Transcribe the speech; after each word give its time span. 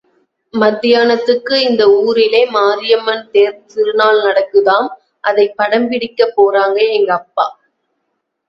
மத்தியானத்துக்கு 0.53 1.55
இந்த 1.61 1.83
ஊரிலே 1.99 2.41
மாரியம்மன் 2.51 3.29
தேர் 3.31 3.61
திருநாள் 3.65 4.19
நடக்குதாம்– 4.23 4.89
அதைப் 5.23 5.55
படம் 5.55 5.89
பிடிக்கப்போறாங்க 5.89 6.79
எங்க 6.91 7.13
அப்பா. 7.13 7.47